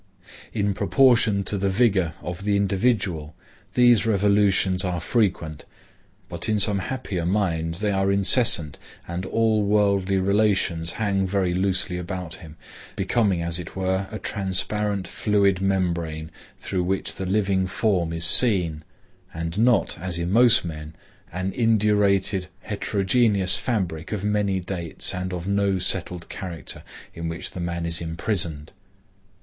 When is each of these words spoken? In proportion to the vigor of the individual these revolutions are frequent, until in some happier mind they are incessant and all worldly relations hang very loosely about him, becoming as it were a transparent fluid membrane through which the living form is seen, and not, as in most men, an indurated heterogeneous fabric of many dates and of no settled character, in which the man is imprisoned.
In 0.51 0.73
proportion 0.73 1.43
to 1.43 1.59
the 1.59 1.69
vigor 1.69 2.15
of 2.23 2.43
the 2.43 2.57
individual 2.57 3.35
these 3.75 4.03
revolutions 4.03 4.83
are 4.83 4.99
frequent, 4.99 5.63
until 6.31 6.53
in 6.53 6.59
some 6.59 6.79
happier 6.79 7.23
mind 7.23 7.75
they 7.75 7.91
are 7.91 8.11
incessant 8.11 8.79
and 9.07 9.27
all 9.27 9.61
worldly 9.61 10.17
relations 10.17 10.93
hang 10.93 11.27
very 11.27 11.53
loosely 11.53 11.99
about 11.99 12.37
him, 12.37 12.57
becoming 12.95 13.43
as 13.43 13.59
it 13.59 13.75
were 13.75 14.07
a 14.09 14.17
transparent 14.17 15.07
fluid 15.07 15.61
membrane 15.61 16.31
through 16.57 16.81
which 16.81 17.13
the 17.13 17.25
living 17.27 17.67
form 17.67 18.11
is 18.11 18.25
seen, 18.25 18.83
and 19.35 19.59
not, 19.59 19.99
as 19.99 20.17
in 20.17 20.31
most 20.31 20.65
men, 20.65 20.95
an 21.31 21.51
indurated 21.51 22.47
heterogeneous 22.61 23.55
fabric 23.55 24.11
of 24.11 24.23
many 24.23 24.59
dates 24.59 25.13
and 25.13 25.31
of 25.31 25.47
no 25.47 25.77
settled 25.77 26.27
character, 26.27 26.81
in 27.13 27.29
which 27.29 27.51
the 27.51 27.59
man 27.61 27.85
is 27.85 28.01
imprisoned. 28.01 28.73